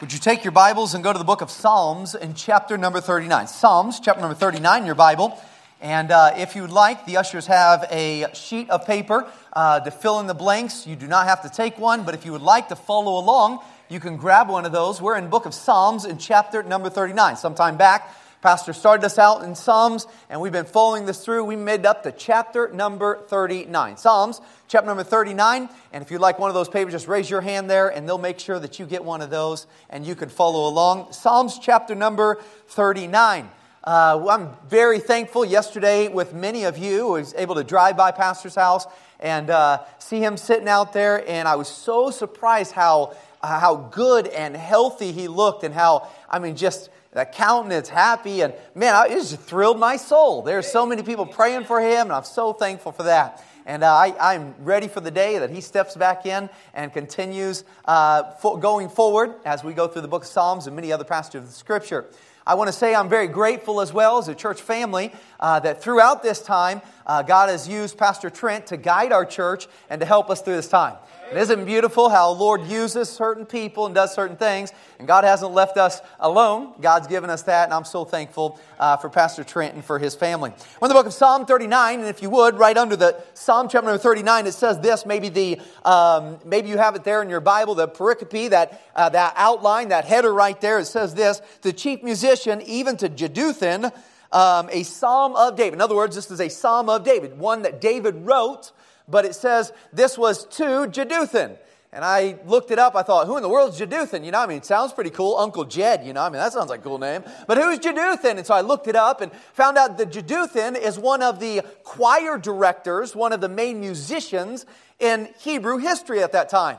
[0.00, 3.00] Would you take your Bibles and go to the book of Psalms in chapter number
[3.00, 3.48] 39?
[3.48, 5.36] Psalms, chapter number 39 in your Bible.
[5.80, 9.90] And uh, if you would like, the ushers have a sheet of paper uh, to
[9.90, 10.86] fill in the blanks.
[10.86, 13.58] You do not have to take one, but if you would like to follow along,
[13.88, 15.02] you can grab one of those.
[15.02, 17.36] We're in book of Psalms in chapter number 39.
[17.36, 21.44] Sometime back, Pastor started us out in Psalms, and we've been following this through.
[21.44, 23.96] We made up to chapter number 39.
[23.96, 25.68] Psalms, chapter number 39.
[25.92, 28.16] And if you'd like one of those papers, just raise your hand there, and they'll
[28.16, 31.12] make sure that you get one of those, and you can follow along.
[31.12, 33.50] Psalms, chapter number 39.
[33.82, 37.08] Uh, I'm very thankful yesterday with many of you.
[37.08, 38.86] I was able to drive by Pastor's house
[39.18, 43.74] and uh, see him sitting out there, and I was so surprised how, uh, how
[43.74, 48.94] good and healthy he looked, and how, I mean, just that countenance happy and man
[49.10, 50.42] it just thrilled my soul.
[50.42, 53.44] There's so many people praying for him and i'm so thankful for that.
[53.66, 57.64] And uh, I, am ready for the day that he steps back in and continues
[57.86, 58.22] uh,
[58.60, 61.48] going forward as we go through the book of psalms and many other passages of
[61.48, 62.06] the scripture.
[62.46, 65.82] I want to say i'm very grateful as well as a church family uh, that
[65.82, 70.06] throughout this time uh, god has used pastor trent to guide our church and to
[70.06, 70.96] help us through this time
[71.30, 75.52] it isn't beautiful how Lord uses certain people and does certain things, and God hasn't
[75.52, 76.72] left us alone.
[76.80, 80.14] God's given us that, and I'm so thankful uh, for Pastor Trent and for his
[80.14, 80.52] family.
[80.80, 83.68] We're in the book of Psalm 39, and if you would, right under the Psalm
[83.68, 85.04] chapter number 39, it says this.
[85.04, 89.10] Maybe the um, maybe you have it there in your Bible, the pericope, that uh,
[89.10, 90.78] that outline, that header right there.
[90.78, 93.92] It says this: the chief musician, even to Jeduthun,
[94.32, 95.74] um, a psalm of David.
[95.74, 98.72] In other words, this is a psalm of David, one that David wrote
[99.08, 101.56] but it says this was to Jeduthun.
[101.90, 102.94] And I looked it up.
[102.94, 104.22] I thought, who in the world is Jeduthun?
[104.22, 105.38] You know, I mean, it sounds pretty cool.
[105.38, 107.24] Uncle Jed, you know, I mean, that sounds like a cool name.
[107.46, 108.36] But who's Jeduthun?
[108.36, 111.62] And so I looked it up and found out that Jeduthun is one of the
[111.84, 114.66] choir directors, one of the main musicians
[115.00, 116.76] in Hebrew history at that time.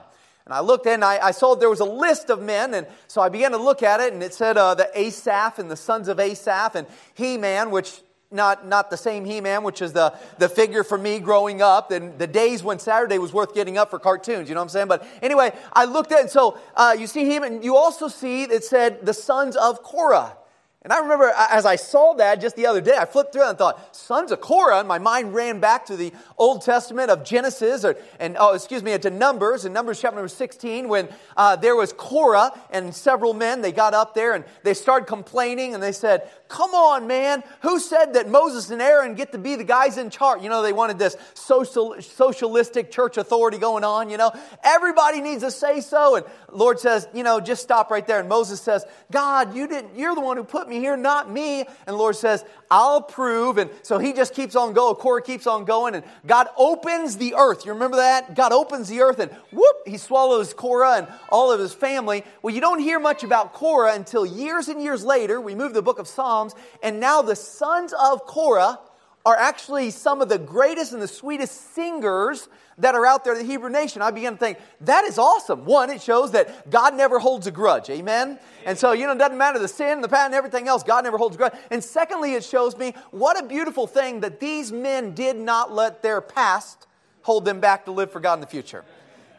[0.50, 3.22] And I looked in, I, I saw there was a list of men, and so
[3.22, 6.08] I began to look at it, and it said uh, the Asaph and the sons
[6.08, 10.84] of Asaph and Heman, which not, not the same He-Man, which is the, the figure
[10.84, 14.50] for me growing up, and the days when Saturday was worth getting up for cartoons,
[14.50, 14.88] you know what I'm saying?
[14.88, 18.42] But anyway, I looked at it, and so uh, you see He-Man, you also see
[18.42, 20.36] it said the sons of Korah.
[20.82, 23.58] And I remember as I saw that just the other day, I flipped through and
[23.58, 27.84] thought, sons of Korah, and my mind ran back to the Old Testament of Genesis,
[27.84, 31.76] or, and oh, excuse me, to Numbers, in Numbers chapter number 16, when uh, there
[31.76, 35.92] was Korah and several men, they got up there and they started complaining and they
[35.92, 39.98] said, come on, man, who said that Moses and Aaron get to be the guys
[39.98, 40.42] in charge?
[40.42, 44.32] You know, they wanted this social, socialistic church authority going on, you know.
[44.64, 46.16] Everybody needs to say so.
[46.16, 48.22] And Lord says, you know, just stop right there.
[48.22, 51.62] And Moses says, God, you didn't, you're the one who put me here, not me.
[51.62, 53.58] And the Lord says, I'll prove.
[53.58, 54.96] And so he just keeps on going.
[54.96, 55.96] Korah keeps on going.
[55.96, 57.66] And God opens the earth.
[57.66, 58.36] You remember that?
[58.36, 62.24] God opens the earth and whoop, he swallows Korah and all of his family.
[62.42, 65.42] Well, you don't hear much about Korah until years and years later.
[65.42, 66.54] We move the book of Psalms.
[66.84, 68.80] And now the sons of Korah
[69.26, 72.48] are actually some of the greatest and the sweetest singers
[72.78, 74.02] that are out there in the Hebrew nation.
[74.02, 75.66] I began to think, that is awesome.
[75.66, 77.90] One, it shows that God never holds a grudge.
[77.90, 78.40] Amen?
[78.66, 81.18] And so, you know, it doesn't matter the sin, the and everything else, God never
[81.18, 81.54] holds a grudge.
[81.70, 86.02] And secondly, it shows me what a beautiful thing that these men did not let
[86.02, 86.88] their past
[87.22, 88.86] hold them back to live for God in the future.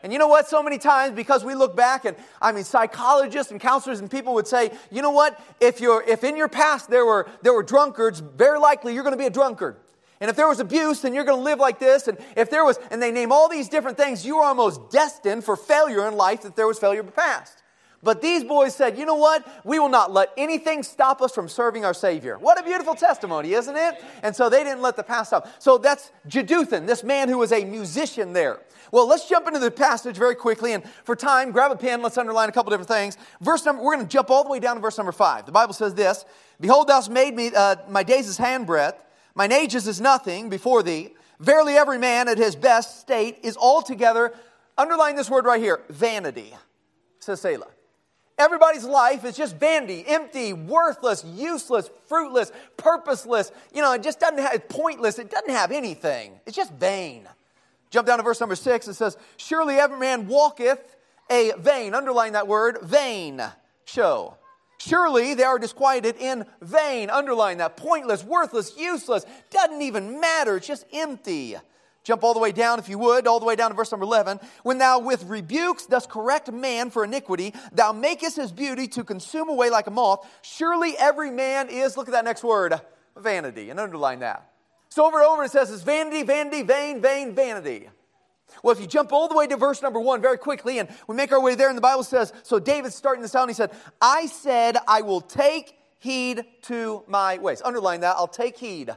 [0.03, 0.49] And you know what?
[0.49, 4.35] So many times, because we look back and I mean, psychologists and counselors and people
[4.35, 5.41] would say, you know what?
[5.61, 9.15] If you're, if in your past there were, there were drunkards, very likely you're going
[9.15, 9.77] to be a drunkard.
[10.21, 12.07] And if there was abuse, then you're going to live like this.
[12.07, 15.45] And if there was, and they name all these different things, you are almost destined
[15.45, 17.63] for failure in life if there was failure in the past.
[18.03, 19.47] But these boys said, you know what?
[19.65, 22.39] We will not let anything stop us from serving our Savior.
[22.39, 24.03] What a beautiful testimony, isn't it?
[24.23, 25.49] And so they didn't let the past stop.
[25.59, 28.61] So that's Jeduthun, this man who was a musician there.
[28.91, 30.73] Well, let's jump into the passage very quickly.
[30.73, 32.01] And for time, grab a pen.
[32.01, 33.19] Let's underline a couple different things.
[33.41, 35.45] Verse number, we're going to jump all the way down to verse number five.
[35.45, 36.25] The Bible says this
[36.59, 38.95] Behold, thou hast made me, uh, my days is handbreadth
[39.35, 41.15] Mine age is nothing before thee.
[41.39, 44.35] Verily, every man at his best state is altogether,
[44.77, 46.53] underline this word right here, vanity,
[47.19, 47.69] says Selah.
[48.41, 53.53] Everybody's life is just vanity, empty, worthless, useless, fruitless, purposeless.
[53.75, 55.19] You know, it just doesn't have, it's pointless.
[55.19, 56.41] It doesn't have anything.
[56.47, 57.29] It's just vain.
[57.91, 58.89] Jump down to verse number six.
[58.89, 60.97] It says, Surely every man walketh
[61.31, 63.43] a vain, underline that word, vain
[63.85, 64.39] show.
[64.79, 67.11] Surely they are disquieted in vain.
[67.11, 67.77] Underline that.
[67.77, 69.27] Pointless, worthless, useless.
[69.51, 70.57] Doesn't even matter.
[70.57, 71.57] It's just empty.
[72.03, 74.05] Jump all the way down, if you would, all the way down to verse number
[74.05, 74.41] 11.
[74.63, 79.49] When thou with rebukes dost correct man for iniquity, thou makest his beauty to consume
[79.51, 80.27] away like a moth.
[80.43, 82.81] Surely every man is, look at that next word,
[83.17, 83.69] vanity.
[83.69, 84.51] And underline that.
[84.89, 87.89] So over and over it says it's vanity, vanity, vain, vain, vanity.
[88.65, 91.15] Well, if you jump all the way to verse number one very quickly, and we
[91.15, 93.55] make our way there, and the Bible says, so David's starting this out, and he
[93.55, 93.71] said,
[94.01, 97.63] I said, I will take heed to my ways.
[97.65, 98.91] Underline that, I'll take heed.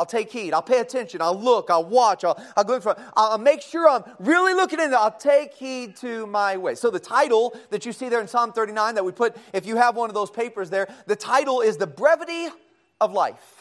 [0.00, 0.54] I'll take heed.
[0.54, 1.20] I'll pay attention.
[1.20, 1.68] I'll look.
[1.68, 2.24] I'll watch.
[2.24, 2.98] I'll, I'll go in front.
[3.14, 6.74] I'll make sure I'm really looking into I'll take heed to my way.
[6.74, 9.76] So the title that you see there in Psalm 39 that we put, if you
[9.76, 12.48] have one of those papers there, the title is The Brevity
[12.98, 13.60] of Life.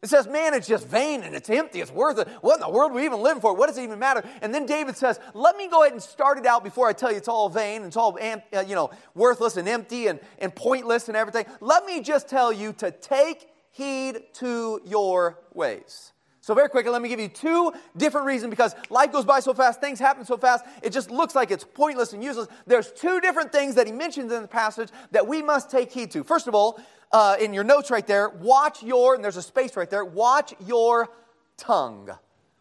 [0.00, 1.82] It says, man, it's just vain and it's empty.
[1.82, 2.28] It's worth it.
[2.40, 3.54] What in the world are we even living for?
[3.54, 4.26] What does it even matter?
[4.40, 7.10] And then David says, let me go ahead and start it out before I tell
[7.10, 10.54] you it's all vain and it's all uh, you know worthless and empty and, and
[10.54, 11.44] pointless and everything.
[11.60, 13.48] Let me just tell you to take
[13.78, 16.12] heed to your ways.
[16.40, 19.54] So, very quickly, let me give you two different reasons because life goes by so
[19.54, 22.48] fast, things happen so fast, it just looks like it's pointless and useless.
[22.66, 26.10] There's two different things that he mentions in the passage that we must take heed
[26.12, 26.24] to.
[26.24, 26.80] First of all,
[27.12, 30.54] uh, in your notes right there, watch your, and there's a space right there, watch
[30.66, 31.08] your
[31.56, 32.10] tongue.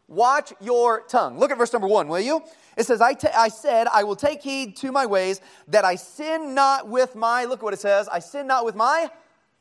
[0.10, 1.40] Watch your tongue.
[1.40, 2.44] Look at verse number one, will you?
[2.78, 5.96] It says, I, t- I said, I will take heed to my ways, that I
[5.96, 9.10] sin not with my, look what it says, I sin not with my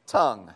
[0.06, 0.52] tongue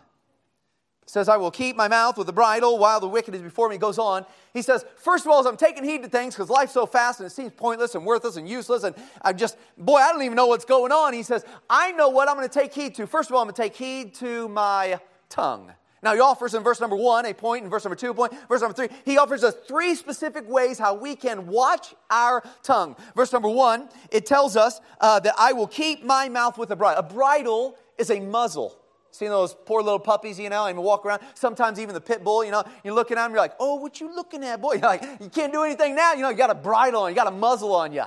[1.11, 3.75] says, I will keep my mouth with the bridle while the wicked is before me.
[3.75, 4.25] He goes on.
[4.53, 7.19] He says, First of all, as I'm taking heed to things because life's so fast
[7.19, 10.37] and it seems pointless and worthless and useless, and I'm just, boy, I don't even
[10.37, 11.13] know what's going on.
[11.13, 13.07] He says, I know what I'm going to take heed to.
[13.07, 15.73] First of all, I'm going to take heed to my tongue.
[16.01, 18.33] Now, he offers in verse number one a point, in verse number two a point,
[18.47, 22.95] verse number three, he offers us three specific ways how we can watch our tongue.
[23.17, 26.75] Verse number one, it tells us uh, that I will keep my mouth with a
[26.77, 27.03] bridle.
[27.03, 28.80] A bridle is a muzzle.
[29.11, 31.21] Seeing those poor little puppies, you know, and walk around.
[31.35, 33.99] Sometimes even the pit bull, you know, you're looking at them, you're like, oh, what
[33.99, 34.73] you looking at, boy?
[34.73, 36.13] You're like, you can't do anything now.
[36.13, 38.03] You know, you got a bridle on, you got a muzzle on you.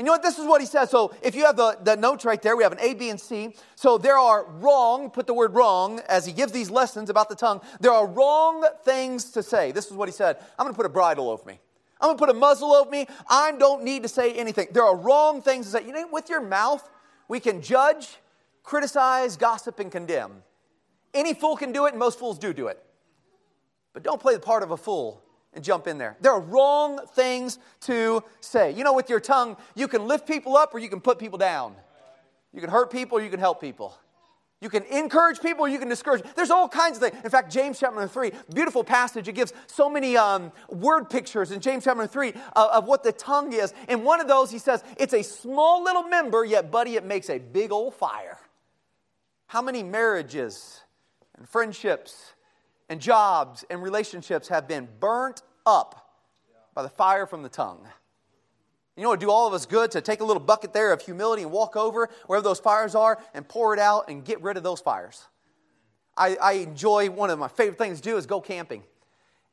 [0.00, 0.22] And you know what?
[0.22, 0.88] This is what he says.
[0.88, 3.20] So if you have the, the notes right there, we have an A, B, and
[3.20, 3.54] C.
[3.74, 7.34] So there are wrong, put the word wrong, as he gives these lessons about the
[7.34, 7.60] tongue.
[7.80, 9.72] There are wrong things to say.
[9.72, 10.38] This is what he said.
[10.58, 11.60] I'm going to put a bridle over me.
[12.00, 13.06] I'm going to put a muzzle over me.
[13.28, 14.68] I don't need to say anything.
[14.72, 15.86] There are wrong things to say.
[15.86, 16.88] You know, with your mouth,
[17.28, 18.16] we can judge,
[18.70, 20.44] criticize, gossip, and condemn.
[21.12, 22.80] Any fool can do it, and most fools do do it.
[23.92, 26.16] But don't play the part of a fool and jump in there.
[26.20, 28.70] There are wrong things to say.
[28.70, 31.36] You know, with your tongue, you can lift people up or you can put people
[31.36, 31.74] down.
[32.52, 33.98] You can hurt people or you can help people.
[34.60, 36.22] You can encourage people you can discourage.
[36.36, 37.24] There's all kinds of things.
[37.24, 39.26] In fact, James chapter 3, beautiful passage.
[39.26, 43.10] It gives so many um, word pictures in James chapter 3 uh, of what the
[43.10, 43.74] tongue is.
[43.88, 47.30] And one of those, he says, it's a small little member, yet, buddy, it makes
[47.30, 48.38] a big old fire.
[49.50, 50.80] How many marriages
[51.36, 52.34] and friendships
[52.88, 56.20] and jobs and relationships have been burnt up
[56.72, 57.80] by the fire from the tongue?
[58.96, 60.92] You know, it would do all of us good to take a little bucket there
[60.92, 64.40] of humility and walk over wherever those fires are and pour it out and get
[64.40, 65.26] rid of those fires.
[66.16, 68.84] I, I enjoy one of my favorite things to do is go camping,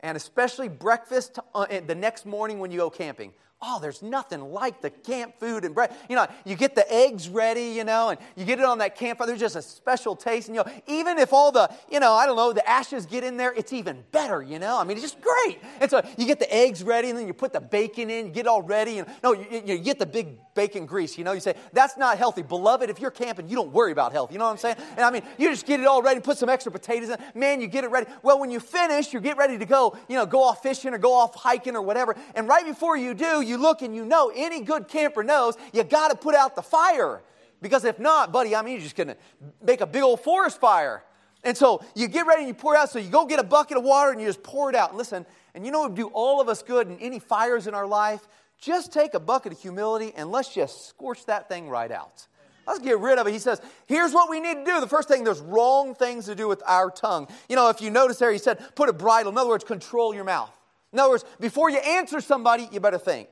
[0.02, 3.34] and especially breakfast uh, the next morning when you go camping.
[3.60, 5.92] Oh, there's nothing like the camp food and bread.
[6.08, 8.96] You know, you get the eggs ready, you know, and you get it on that
[8.96, 9.26] campfire.
[9.26, 10.48] There's just a special taste.
[10.48, 13.24] And, you know, even if all the, you know, I don't know, the ashes get
[13.24, 14.80] in there, it's even better, you know.
[14.80, 15.60] I mean, it's just great.
[15.82, 18.32] And so you get the eggs ready, and then you put the bacon in, you
[18.32, 19.00] get it all ready.
[19.00, 21.32] And no, you, you get the big bacon grease, you know.
[21.32, 22.44] You say, that's not healthy.
[22.44, 24.32] Beloved, if you're camping, you don't worry about health.
[24.32, 24.76] You know what I'm saying?
[24.92, 27.18] And I mean, you just get it all ready, put some extra potatoes in.
[27.34, 28.06] Man, you get it ready.
[28.22, 31.00] Well, when you finish, you get ready to go, you know, go off fishing or
[31.00, 32.16] go off hiking or whatever.
[32.36, 35.84] And right before you do, you look and you know, any good camper knows you
[35.84, 37.22] got to put out the fire.
[37.62, 39.18] Because if not, buddy, I mean, you're just going to
[39.62, 41.04] make a big old forest fire.
[41.44, 42.90] And so you get ready and you pour it out.
[42.90, 44.90] So you go get a bucket of water and you just pour it out.
[44.90, 47.68] And listen, and you know what would do all of us good in any fires
[47.68, 48.28] in our life?
[48.60, 52.28] Just take a bucket of humility and let's just scorch that thing right out.
[52.66, 53.32] Let's get rid of it.
[53.32, 54.82] He says, here's what we need to do.
[54.82, 57.30] The first thing, there's wrong things to do with our tongue.
[57.48, 59.32] You know, if you notice there, he said, put a bridle.
[59.32, 60.57] In other words, control your mouth.
[60.94, 63.30] In other words, before you answer somebody, you better think.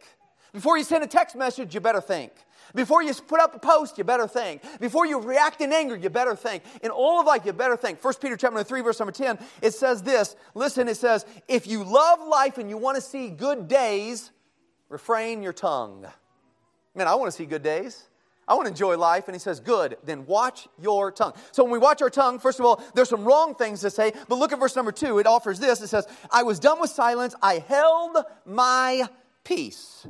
[0.54, 2.32] Before you send a text message, you better think.
[2.74, 4.62] Before you put up a post, you better think.
[4.80, 6.64] Before you react in anger, you better think.
[6.84, 8.04] In all of life, you better think.
[8.04, 10.36] 1 Peter chapter 3, verse number 10, it says this.
[10.54, 14.32] Listen, it says, if you love life and you want to see good days,
[14.90, 16.06] refrain your tongue.
[16.96, 18.04] Man, I want to see good days.
[18.48, 19.28] I want to enjoy life.
[19.28, 21.34] And he says, Good, then watch your tongue.
[21.52, 24.14] So when we watch our tongue, first of all, there's some wrong things to say.
[24.28, 25.20] But look at verse number two.
[25.20, 25.82] It offers this.
[25.82, 27.36] It says, I was done with silence.
[27.42, 29.08] I held my
[29.44, 30.08] peace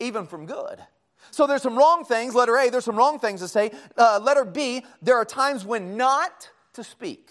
[0.00, 0.80] even from good.
[1.30, 2.34] So there's some wrong things.
[2.34, 3.72] Letter A, there's some wrong things to say.
[3.96, 7.30] Uh, letter B, there are times when not to speak.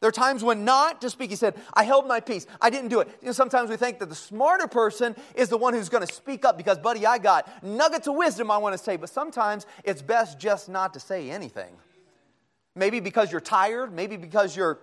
[0.00, 1.30] There are times when not to speak.
[1.30, 2.46] He said, I held my peace.
[2.60, 3.08] I didn't do it.
[3.20, 6.12] You know, sometimes we think that the smarter person is the one who's going to
[6.12, 8.96] speak up because, buddy, I got nuggets of wisdom I want to say.
[8.96, 11.74] But sometimes it's best just not to say anything.
[12.76, 13.92] Maybe because you're tired.
[13.92, 14.78] Maybe because you're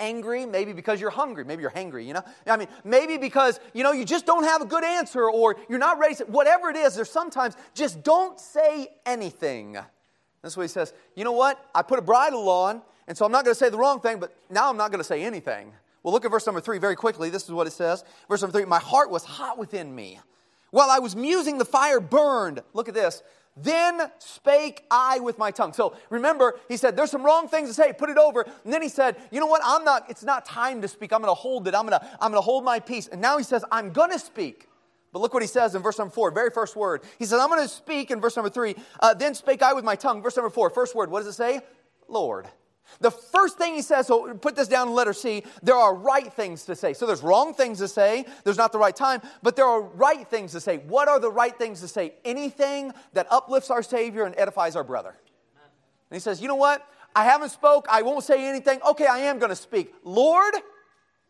[0.00, 2.22] angry, maybe because you're hungry, maybe you're hangry, you know?
[2.46, 5.78] I mean, maybe because, you know, you just don't have a good answer or you're
[5.78, 9.76] not ready to, whatever it is, there's sometimes just don't say anything.
[10.42, 10.92] That's what he says.
[11.16, 11.62] You know what?
[11.74, 14.20] I put a bridle on, and so I'm not going to say the wrong thing,
[14.20, 15.72] but now I'm not going to say anything.
[16.02, 17.30] Well, look at verse number three very quickly.
[17.30, 18.04] This is what it says.
[18.28, 20.20] Verse number three My heart was hot within me.
[20.70, 22.62] While I was musing, the fire burned.
[22.74, 23.22] Look at this.
[23.56, 25.72] Then spake I with my tongue.
[25.72, 28.42] So remember, he said, There's some wrong things to say, put it over.
[28.64, 29.62] And then he said, You know what?
[29.64, 31.12] I'm not, it's not time to speak.
[31.12, 31.74] I'm going to hold it.
[31.74, 33.08] I'm going to, I'm to hold my peace.
[33.08, 34.68] And now he says, I'm going to speak.
[35.12, 37.02] But look what he says in verse number four, very first word.
[37.18, 38.76] He says, I'm going to speak in verse number three.
[39.00, 40.22] Uh, then spake I with my tongue.
[40.22, 41.10] Verse number four, first word.
[41.10, 41.60] What does it say?
[42.08, 42.46] Lord.
[43.00, 46.32] The first thing he says, so put this down in letter C, there are right
[46.32, 46.92] things to say.
[46.94, 50.26] So there's wrong things to say, there's not the right time, but there are right
[50.28, 50.78] things to say.
[50.78, 52.14] What are the right things to say?
[52.24, 55.10] Anything that uplifts our Savior and edifies our brother.
[55.10, 56.86] And he says, you know what?
[57.14, 58.80] I haven't spoke, I won't say anything.
[58.88, 59.94] Okay, I am going to speak.
[60.04, 60.54] Lord,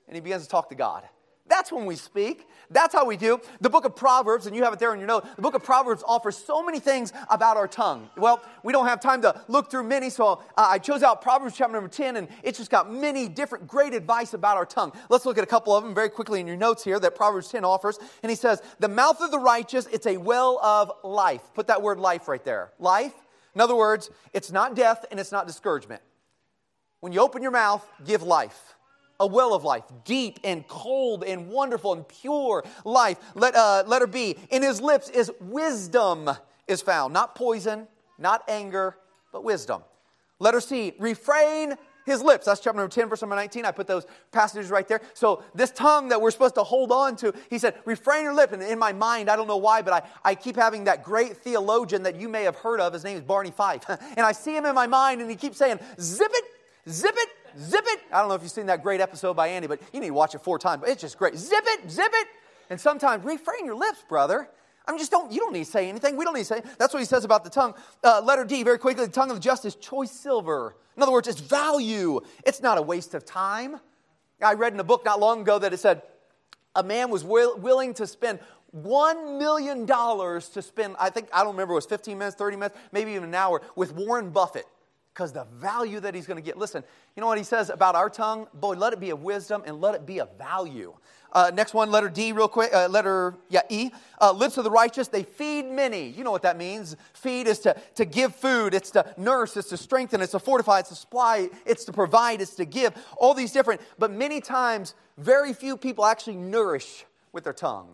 [0.07, 1.05] and he begins to talk to God.
[1.49, 2.47] That's when we speak.
[2.71, 3.41] That's how we do.
[3.61, 5.65] The book of Proverbs, and you have it there in your note, the book of
[5.65, 8.11] Proverbs offers so many things about our tongue.
[8.17, 11.57] Well, we don't have time to look through many, so uh, I chose out Proverbs
[11.57, 14.93] chapter number 10, and it's just got many different great advice about our tongue.
[15.09, 17.49] Let's look at a couple of them very quickly in your notes here that Proverbs
[17.49, 17.99] 10 offers.
[18.23, 21.43] And he says, The mouth of the righteous, it's a well of life.
[21.55, 22.73] Put that word life right there.
[22.79, 23.15] Life.
[23.55, 26.03] In other words, it's not death and it's not discouragement.
[27.01, 28.75] When you open your mouth, give life
[29.21, 33.19] a well of life, deep and cold and wonderful and pure life.
[33.35, 36.31] Let, uh, letter B, in his lips is wisdom
[36.67, 38.97] is found, not poison, not anger,
[39.33, 39.83] but wisdom.
[40.39, 41.75] Letter C, refrain
[42.09, 42.47] his lips.
[42.47, 43.65] That's chapter number 10, verse number 19.
[43.65, 45.01] I put those passages right there.
[45.15, 48.53] So, this tongue that we're supposed to hold on to, he said, refrain your lip.
[48.53, 51.37] And in my mind, I don't know why, but I, I keep having that great
[51.37, 52.93] theologian that you may have heard of.
[52.93, 53.85] His name is Barney Fife.
[53.89, 56.45] and I see him in my mind, and he keeps saying, zip it,
[56.89, 58.01] zip it, zip it.
[58.13, 60.15] I don't know if you've seen that great episode by Andy, but you need to
[60.15, 60.81] watch it four times.
[60.81, 61.37] But it's just great.
[61.37, 62.29] Zip it, zip it.
[62.71, 64.49] And sometimes refrain your lips, brother.
[64.87, 66.17] I mean, just don't, you don't need to say anything.
[66.17, 66.63] We don't need to say.
[66.79, 67.75] That's what he says about the tongue.
[68.03, 70.77] Uh, letter D, very quickly, the tongue of the just is choice silver.
[70.97, 72.21] In other words, it's value.
[72.45, 73.81] It's not a waste of time.
[74.43, 76.03] I read in a book not long ago that it said
[76.75, 78.39] a man was will, willing to spend
[78.77, 82.79] $1 million to spend, I think, I don't remember, it was 15 minutes, 30 minutes,
[82.93, 84.67] maybe even an hour, with Warren Buffett
[85.19, 86.57] because the value that he's going to get.
[86.57, 86.85] Listen,
[87.17, 88.47] you know what he says about our tongue?
[88.55, 90.95] Boy, let it be a wisdom and let it be a value.
[91.33, 92.73] Uh, next one, letter D, real quick.
[92.73, 93.91] Uh, letter, yeah, E.
[94.21, 96.09] Uh, lips of the righteous, they feed many.
[96.09, 96.95] You know what that means.
[97.15, 100.79] Feed is to, to give food, it's to nurse, it's to strengthen, it's to fortify,
[100.79, 102.95] it's to supply, it's to provide, it's to give.
[103.17, 107.89] All these different, but many times, very few people actually nourish with their tongue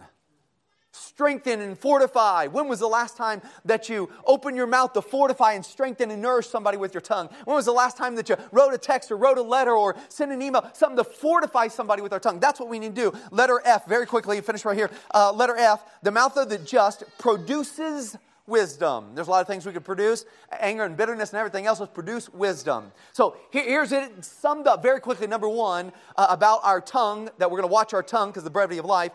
[0.95, 2.47] strengthen and fortify.
[2.47, 6.23] When was the last time that you opened your mouth to fortify and strengthen and
[6.23, 7.29] nourish somebody with your tongue?
[7.45, 9.97] When was the last time that you wrote a text or wrote a letter or
[10.09, 12.39] sent an email, something to fortify somebody with our tongue?
[12.39, 13.19] That's what we need to do.
[13.31, 14.91] Letter F, very quickly, finish right here.
[15.13, 19.15] Uh, letter F, the mouth of the just produces wisdom.
[19.15, 20.25] There's a lot of things we could produce.
[20.61, 21.81] Anger and bitterness and everything else.
[21.81, 22.93] Let's produce wisdom.
[23.13, 25.27] So here, here's it summed up very quickly.
[25.27, 28.51] Number one, uh, about our tongue, that we're going to watch our tongue because the
[28.51, 29.13] brevity of life.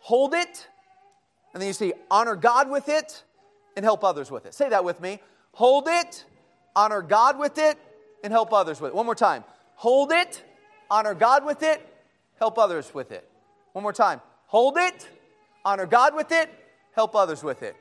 [0.00, 0.68] Hold it
[1.56, 3.24] and then you see, honor God with it
[3.76, 4.52] and help others with it.
[4.52, 5.20] Say that with me.
[5.52, 6.26] Hold it,
[6.76, 7.78] honor God with it,
[8.22, 8.94] and help others with it.
[8.94, 9.42] One more time.
[9.76, 10.44] Hold it,
[10.90, 11.80] honor God with it,
[12.38, 13.26] help others with it.
[13.72, 14.20] One more time.
[14.48, 15.08] Hold it,
[15.64, 16.50] honor God with it,
[16.94, 17.74] help others with it.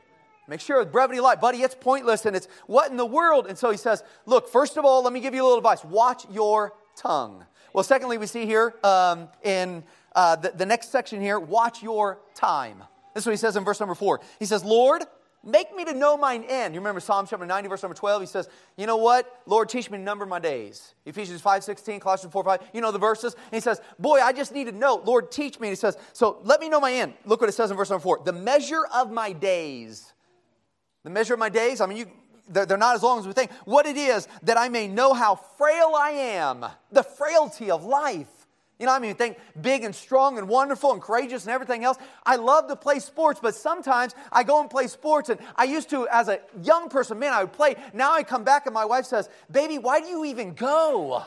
[0.47, 3.45] Make sure with brevity life, buddy, it's pointless and it's what in the world?
[3.45, 5.83] And so he says, look, first of all, let me give you a little advice.
[5.83, 7.43] Watch your tongue.
[7.73, 9.83] Well, secondly, we see here um, in
[10.15, 12.81] uh, the, the next section here, watch your time.
[13.15, 14.19] This is what he says in verse number four.
[14.39, 15.01] He says, Lord,
[15.41, 16.73] make me to know mine end.
[16.73, 18.21] You remember Psalm chapter 90, verse number 12?
[18.21, 19.41] He says, You know what?
[19.45, 20.93] Lord, teach me to number my days.
[21.05, 22.59] Ephesians 5, 16, Colossians 4, 5.
[22.73, 23.33] You know the verses.
[23.33, 25.01] And he says, Boy, I just need to know.
[25.05, 25.69] Lord, teach me.
[25.69, 27.13] And he says, So let me know my end.
[27.25, 28.23] Look what it says in verse number 4.
[28.25, 30.13] The measure of my days.
[31.05, 32.05] The measure of my days, I mean, you,
[32.49, 33.51] they're, they're not as long as we think.
[33.63, 36.65] What it is, that I may know how frail I am.
[36.91, 38.27] The frailty of life.
[38.79, 41.97] You know, I mean, think big and strong and wonderful and courageous and everything else.
[42.25, 45.89] I love to play sports, but sometimes I go and play sports, and I used
[45.91, 47.75] to, as a young person, man, I would play.
[47.93, 51.23] Now I come back, and my wife says, Baby, why do you even go?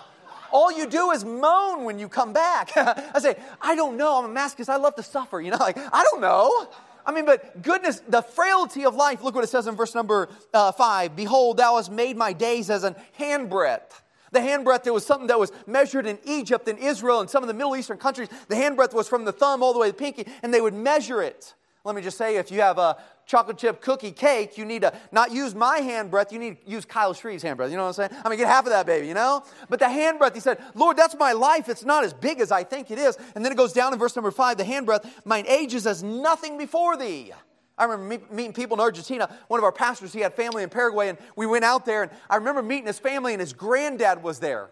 [0.50, 2.70] All you do is moan when you come back.
[2.76, 4.22] I say, I don't know.
[4.22, 4.68] I'm a masochist.
[4.68, 5.40] I love to suffer.
[5.40, 6.68] You know, like, I don't know.
[7.04, 9.22] I mean, but goodness, the frailty of life.
[9.22, 12.68] Look what it says in verse number uh, five Behold, thou hast made my days
[12.68, 14.02] as an handbreadth.
[14.32, 17.48] The handbreadth, it was something that was measured in Egypt and Israel and some of
[17.48, 18.28] the Middle Eastern countries.
[18.48, 20.74] The handbreadth was from the thumb all the way to the pinky, and they would
[20.74, 21.54] measure it.
[21.84, 24.92] Let me just say, if you have a chocolate chip cookie cake, you need to
[25.12, 27.70] not use my handbreadth, you need to use Kyle Shreve's handbreadth.
[27.70, 28.22] You know what I'm saying?
[28.24, 29.44] I mean, get half of that, baby, you know?
[29.68, 31.68] But the handbreadth, he said, Lord, that's my life.
[31.68, 33.16] It's not as big as I think it is.
[33.34, 36.02] And then it goes down in verse number five the handbreadth, mine age is as
[36.02, 37.32] nothing before thee.
[37.78, 39.34] I remember meeting people in Argentina.
[39.46, 42.12] One of our pastors, he had family in Paraguay, and we went out there, and
[42.28, 44.70] I remember meeting his family, and his granddad was there.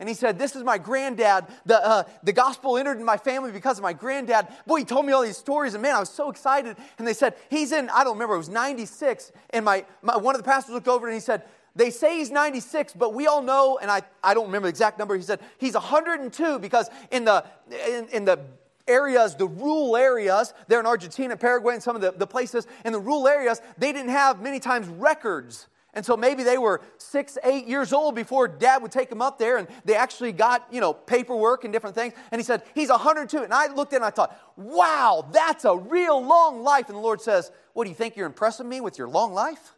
[0.00, 1.46] And he said, This is my granddad.
[1.66, 4.48] The, uh, the gospel entered in my family because of my granddad.
[4.66, 6.76] Boy, he told me all these stories, and man, I was so excited.
[6.98, 9.32] And they said, He's in, I don't remember, it was 96.
[9.50, 11.44] And my, my one of the pastors looked over and he said,
[11.76, 14.98] They say he's 96, but we all know, and I, I don't remember the exact
[14.98, 17.44] number, he said, He's 102 because in the,
[17.88, 18.40] in, in the
[18.86, 22.92] areas, the rural areas, there in Argentina, Paraguay, and some of the, the places in
[22.92, 27.38] the rural areas, they didn't have many times records and so maybe they were six,
[27.44, 30.80] eight years old before dad would take them up there, and they actually got, you
[30.80, 32.14] know, paperwork and different things.
[32.32, 33.44] And he said, He's 102.
[33.44, 36.88] And I looked at and I thought, Wow, that's a real long life.
[36.88, 39.74] And the Lord says, What do you think you're impressing me with your long life?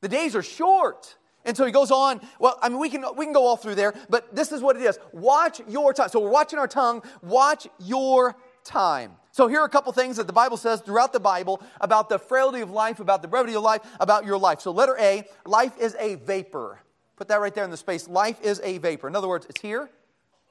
[0.00, 1.16] The days are short.
[1.44, 2.20] And so he goes on.
[2.38, 4.76] Well, I mean, we can, we can go all through there, but this is what
[4.76, 4.98] it is.
[5.12, 6.08] Watch your time.
[6.08, 7.02] So we're watching our tongue.
[7.22, 9.12] Watch your time.
[9.30, 12.20] So, here are a couple things that the Bible says throughout the Bible about the
[12.20, 14.60] frailty of life, about the brevity of life, about your life.
[14.60, 16.80] So, letter A, life is a vapor.
[17.16, 18.08] Put that right there in the space.
[18.08, 19.08] Life is a vapor.
[19.08, 19.90] In other words, it's here,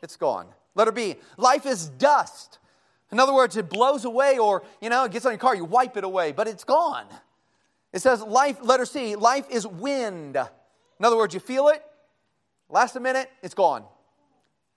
[0.02, 0.48] it's gone.
[0.76, 2.60] Letter B, life is dust.
[3.12, 5.66] In other words, it blows away, or, you know, it gets on your car, you
[5.66, 7.06] wipe it away, but it's gone.
[7.94, 10.38] It says life, letter C, life is wind.
[11.04, 11.84] In other words, you feel it,
[12.70, 13.84] last a minute, it's gone.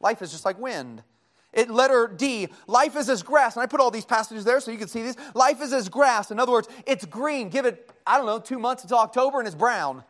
[0.01, 1.05] Life is just like wind.
[1.53, 3.55] It, letter D, life is as grass.
[3.55, 5.15] And I put all these passages there so you can see these.
[5.35, 6.33] Life is as grass.
[6.33, 7.49] In other words, it's green.
[7.49, 10.03] Give it, I don't know, two months until October and it's brown.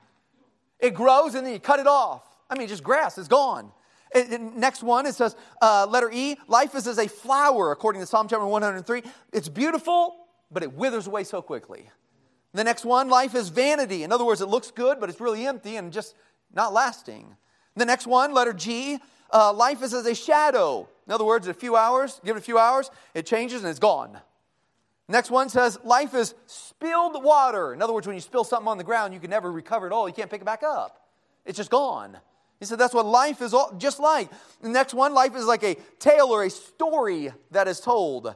[0.80, 2.22] It grows and then you cut it off.
[2.48, 3.70] I mean, just grass is gone.
[4.14, 8.00] It, it, next one, it says, uh, letter E, life is as a flower, according
[8.00, 9.02] to Psalm chapter 103.
[9.34, 10.16] It's beautiful,
[10.50, 11.90] but it withers away so quickly.
[12.56, 14.02] The next one, life is vanity.
[14.02, 16.14] In other words, it looks good, but it's really empty and just
[16.54, 17.36] not lasting.
[17.74, 18.98] The next one, letter G,
[19.30, 20.88] uh, life is as a shadow.
[21.06, 23.78] In other words, a few hours, give it a few hours, it changes and it's
[23.78, 24.18] gone.
[25.06, 27.74] Next one says, life is spilled water.
[27.74, 29.92] In other words, when you spill something on the ground, you can never recover it
[29.92, 30.08] all.
[30.08, 31.10] You can't pick it back up.
[31.44, 32.16] It's just gone.
[32.58, 34.30] He said that's what life is all, just like.
[34.62, 38.34] The next one, life is like a tale or a story that is told.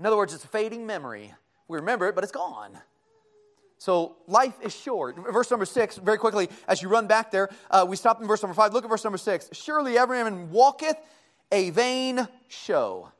[0.00, 1.32] In other words, it's a fading memory.
[1.68, 2.76] We remember it, but it's gone.
[3.78, 5.16] So life is short.
[5.32, 8.42] Verse number six, very quickly, as you run back there, uh, we stop in verse
[8.42, 8.72] number five.
[8.72, 9.50] Look at verse number six.
[9.52, 10.96] Surely every man walketh
[11.52, 13.10] a vain show.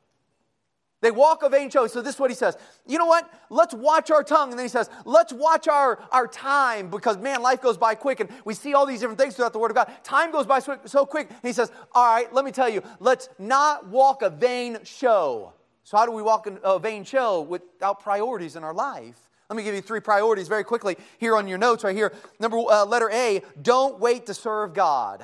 [1.01, 1.85] They walk a vain show.
[1.85, 2.57] So this is what he says.
[2.87, 3.31] You know what?
[3.51, 4.49] Let's watch our tongue.
[4.49, 8.21] And then he says, let's watch our, our time because, man, life goes by quick.
[8.21, 9.91] And we see all these different things throughout the Word of God.
[10.03, 11.29] Time goes by so quick.
[11.29, 15.53] And he says, all right, let me tell you, let's not walk a vain show.
[15.83, 19.24] So how do we walk a vain show without priorities in our life?
[19.49, 22.11] Let me give you three priorities very quickly here on your notes right here.
[22.39, 25.23] Number uh, letter A, don't wait to serve God.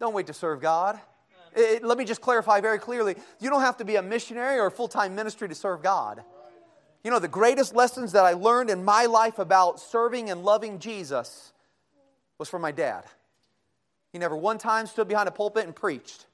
[0.00, 0.98] Don't wait to serve God.
[1.54, 3.14] It, let me just clarify very clearly.
[3.40, 6.24] You don't have to be a missionary or a full-time ministry to serve God.
[7.04, 10.78] You know, the greatest lessons that I learned in my life about serving and loving
[10.78, 11.52] Jesus
[12.38, 13.04] was from my dad.
[14.12, 16.26] He never one time stood behind a pulpit and preached.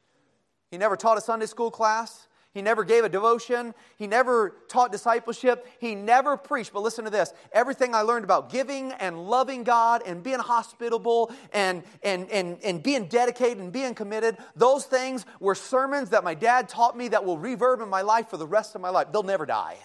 [0.70, 2.28] He never taught a Sunday school class.
[2.52, 3.74] He never gave a devotion.
[3.96, 5.68] He never taught discipleship.
[5.78, 6.72] He never preached.
[6.72, 11.32] But listen to this everything I learned about giving and loving God and being hospitable
[11.52, 16.34] and, and, and, and being dedicated and being committed, those things were sermons that my
[16.34, 19.12] dad taught me that will reverb in my life for the rest of my life.
[19.12, 19.76] They'll never die.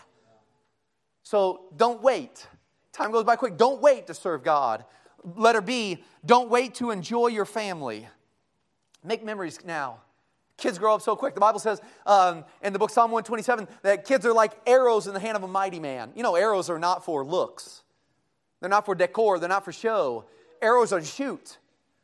[1.22, 2.48] So don't wait.
[2.94, 3.58] Time goes by quick.
[3.58, 4.86] Don't wait to serve God.
[5.24, 8.08] Letter B, don't wait to enjoy your family.
[9.04, 10.02] Make memories now.
[10.58, 11.34] Kids grow up so quick.
[11.34, 15.14] The Bible says um, in the book Psalm 127 that kids are like arrows in
[15.14, 16.12] the hand of a mighty man.
[16.16, 17.84] You know, arrows are not for looks,
[18.62, 20.26] they're not for decor, they're not for show.
[20.62, 21.58] Arrows are to shoot.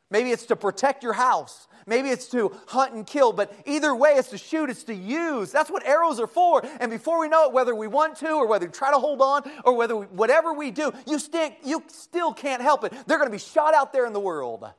[0.09, 1.69] Maybe it's to protect your house.
[1.87, 5.51] Maybe it's to hunt and kill, but either way, it's to shoot, it's to use.
[5.51, 6.63] That's what arrows are for.
[6.79, 9.21] And before we know it, whether we want to or whether we try to hold
[9.21, 11.17] on or whether we, whatever we do, you,
[11.63, 12.93] you still can't help it.
[13.07, 14.69] They're going to be shot out there in the world.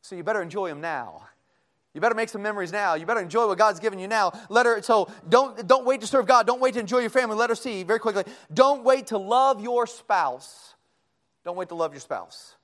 [0.00, 1.28] So you better enjoy them now.
[1.94, 2.94] You better make some memories now.
[2.94, 4.32] You better enjoy what God's given you now.
[4.48, 6.46] Let her, so don't, don't wait to serve God.
[6.46, 7.36] Don't wait to enjoy your family.
[7.36, 8.24] Let her see very quickly.
[8.52, 10.74] Don't wait to love your spouse.
[11.44, 12.56] Don't wait to love your spouse.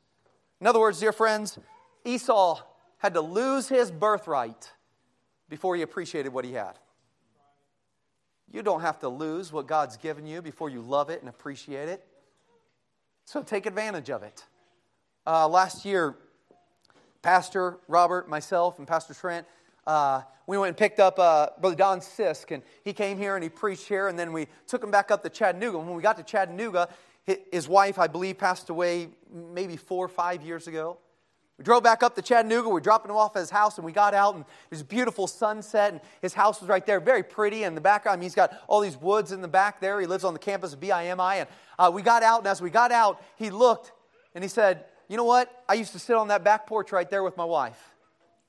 [0.61, 1.59] In other words, dear friends,
[2.05, 2.61] Esau
[2.99, 4.73] had to lose his birthright
[5.49, 6.79] before he appreciated what he had.
[8.51, 11.89] You don't have to lose what God's given you before you love it and appreciate
[11.89, 12.05] it.
[13.27, 14.43] So take advantage of it.
[15.27, 16.17] Uh, last year,
[17.23, 19.47] Pastor Robert, myself, and Pastor Trent,
[19.87, 23.43] uh, we went and picked up uh, Brother Don Sisk, and he came here and
[23.43, 25.79] he preached here, and then we took him back up to Chattanooga.
[25.79, 26.89] When we got to Chattanooga,
[27.53, 30.97] his wife, I believe, passed away maybe four or five years ago.
[31.59, 32.69] We drove back up to Chattanooga.
[32.69, 34.85] We dropped him off at his house, and we got out, and it was a
[34.85, 37.65] beautiful sunset, and his house was right there, very pretty.
[37.65, 40.01] And the background, I mean, he's got all these woods in the back there.
[40.01, 41.41] He lives on the campus of BIMI.
[41.41, 43.93] And uh, we got out, and as we got out, he looked
[44.35, 45.65] and he said, You know what?
[45.69, 47.79] I used to sit on that back porch right there with my wife.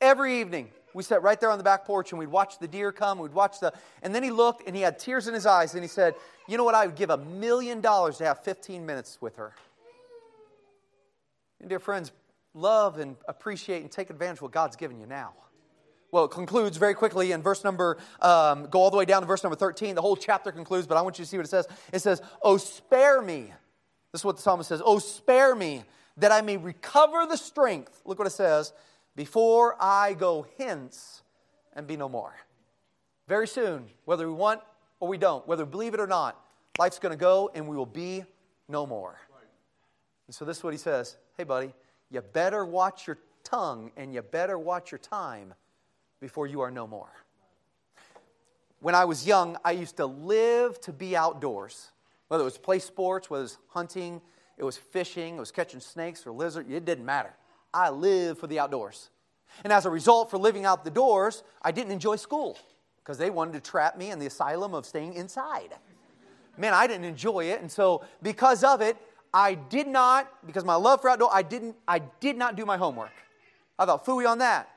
[0.01, 2.91] Every evening, we sat right there on the back porch and we'd watch the deer
[2.91, 3.19] come.
[3.19, 5.83] We'd watch the, and then he looked and he had tears in his eyes and
[5.83, 6.15] he said,
[6.47, 6.75] You know what?
[6.75, 9.53] I would give a million dollars to have 15 minutes with her.
[11.61, 12.11] And dear friends,
[12.53, 15.33] love and appreciate and take advantage of what God's given you now.
[16.11, 19.27] Well, it concludes very quickly in verse number, um, go all the way down to
[19.27, 19.93] verse number 13.
[19.93, 21.67] The whole chapter concludes, but I want you to see what it says.
[21.93, 23.51] It says, Oh, spare me.
[24.11, 24.81] This is what the psalmist says.
[24.83, 25.83] Oh, spare me
[26.19, 28.01] that I may recover the strength.
[28.05, 28.73] Look what it says
[29.15, 31.23] before I go hence
[31.73, 32.33] and be no more.
[33.27, 34.61] Very soon, whether we want
[34.99, 36.39] or we don't, whether we believe it or not,
[36.77, 38.23] life's going to go and we will be
[38.67, 39.19] no more.
[40.27, 41.73] And so this is what he says Hey, buddy,
[42.11, 45.53] you better watch your tongue and you better watch your time
[46.19, 47.11] before you are no more.
[48.81, 51.91] When I was young, I used to live to be outdoors.
[52.29, 54.21] Whether it was play sports, whether it was hunting,
[54.59, 57.33] it was fishing, it was catching snakes or lizards, it didn't matter.
[57.73, 59.09] I lived for the outdoors.
[59.63, 62.57] And as a result, for living out the doors, I didn't enjoy school
[62.97, 65.73] because they wanted to trap me in the asylum of staying inside.
[66.57, 67.61] Man, I didn't enjoy it.
[67.61, 68.97] And so, because of it,
[69.33, 72.77] I did not, because my love for outdoor, I didn't, I did not do my
[72.77, 73.11] homework.
[73.77, 74.69] I thought, fooey on that.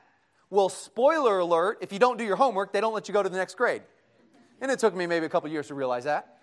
[0.49, 3.29] Well, spoiler alert, if you don't do your homework, they don't let you go to
[3.29, 3.81] the next grade.
[4.61, 6.37] And it took me maybe a couple years to realize that.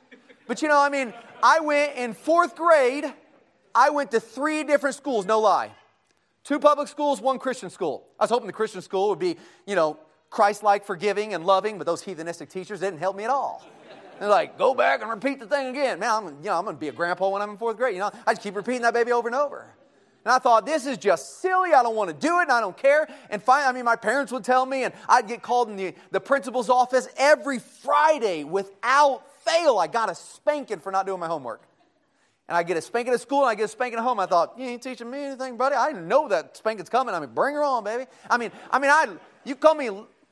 [0.47, 3.05] But you know, I mean, I went in fourth grade,
[3.75, 5.71] I went to three different schools, no lie.
[6.45, 8.07] Two public schools, one Christian school.
[8.19, 9.99] I was hoping the Christian school would be, you know,
[10.31, 13.65] Christ like, forgiving, and loving, but those heathenistic teachers didn't help me at all.
[14.19, 15.99] They're like, go back and repeat the thing again.
[15.99, 17.95] Man, I'm, you know, I'm going to be a grandpa when I'm in fourth grade.
[17.95, 19.67] You know, I just keep repeating that baby over and over.
[20.25, 21.73] And I thought, this is just silly.
[21.73, 23.09] I don't want to do it, and I don't care.
[23.31, 25.95] And finally, I mean, my parents would tell me, and I'd get called in the,
[26.11, 29.79] the principal's office every Friday without fail.
[29.79, 31.63] I got a spanking for not doing my homework.
[32.51, 34.19] And I get a spanking at school, and I get a spanking at home.
[34.19, 35.77] I thought, you ain't teaching me anything, buddy.
[35.77, 37.15] I didn't know that spanking's coming.
[37.15, 38.07] I mean, bring her on, baby.
[38.29, 39.07] I mean, I mean, I
[39.45, 39.89] you call me,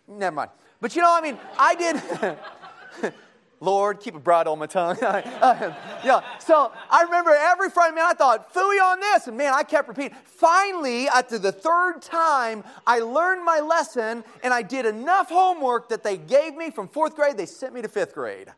[0.09, 0.51] never mind.
[0.81, 3.15] But you know, I mean, I did.
[3.61, 4.97] Lord, keep a bridle on my tongue.
[5.01, 6.21] yeah.
[6.41, 9.29] So I remember every Friday, man, I thought, fooey on this.
[9.29, 10.17] And man, I kept repeating.
[10.25, 16.03] Finally, after the third time, I learned my lesson and I did enough homework that
[16.03, 18.49] they gave me from fourth grade, they sent me to fifth grade.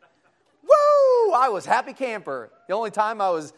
[0.63, 1.33] Woo!
[1.33, 2.51] I was happy camper.
[2.69, 3.53] The only time I was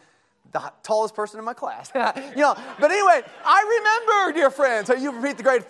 [0.53, 1.91] the tallest person in my class.
[1.95, 5.65] you know, but anyway, I remember, dear friends, so you repeat the grade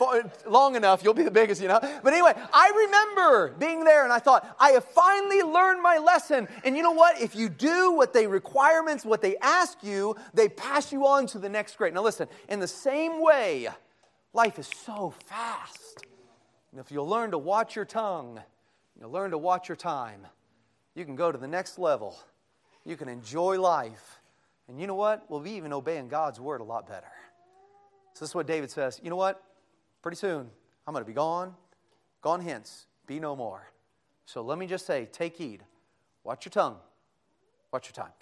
[0.45, 1.79] long enough, you'll be the biggest, you know.
[1.79, 6.47] But anyway, I remember being there and I thought, I have finally learned my lesson.
[6.63, 7.19] And you know what?
[7.21, 11.39] If you do what they requirements, what they ask you, they pass you on to
[11.39, 11.93] the next grade.
[11.93, 13.69] Now listen, in the same way,
[14.33, 16.05] life is so fast.
[16.71, 18.41] And if you'll learn to watch your tongue,
[18.99, 20.27] you'll learn to watch your time,
[20.95, 22.17] you can go to the next level.
[22.86, 24.19] You can enjoy life
[24.67, 25.25] and you know what?
[25.29, 27.12] We'll be even obeying God's word a lot better.
[28.13, 28.99] So this is what David says.
[29.03, 29.43] You know what?
[30.01, 30.49] Pretty soon,
[30.88, 31.53] I'm going to be gone,
[32.21, 33.71] gone hence, be no more.
[34.25, 35.63] So let me just say, take heed.
[36.23, 36.77] Watch your tongue.
[37.71, 38.13] Watch your time.